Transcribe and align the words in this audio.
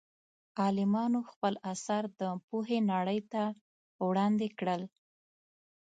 عالمانو 0.61 1.19
خپل 1.31 1.53
اثار 1.73 2.03
د 2.19 2.21
پوهې 2.47 2.79
نړۍ 2.91 3.19
ته 3.31 3.43
وړاندې 4.07 4.47
کړل. 4.59 4.81